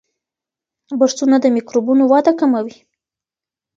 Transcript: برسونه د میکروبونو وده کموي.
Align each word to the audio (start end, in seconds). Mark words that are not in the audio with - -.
برسونه 0.99 1.35
د 1.41 1.45
میکروبونو 1.55 2.03
وده 2.11 2.31
کموي. 2.39 2.75